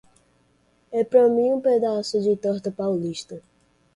E 0.99 1.05
para 1.05 1.29
mim 1.29 1.53
um 1.53 1.61
pedaço 1.61 2.19
de 2.19 2.35
torta 2.35 2.71
paulista. 2.71 3.39